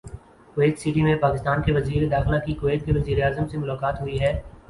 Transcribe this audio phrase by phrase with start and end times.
[0.57, 4.33] Kuwait city میں پاکستان کے وزیر داخلہ کی کویت کے وزیراعظم سے ملاقات ہوئی ہے